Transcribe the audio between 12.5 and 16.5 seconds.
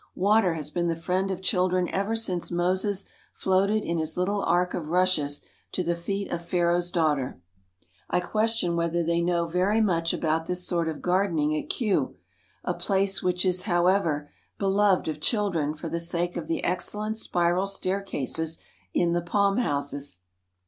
a place which is, however, beloved of children for the sake of